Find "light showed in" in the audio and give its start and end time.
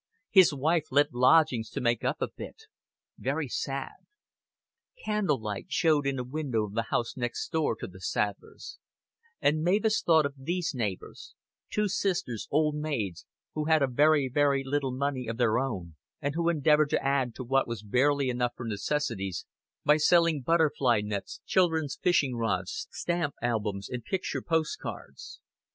5.39-6.17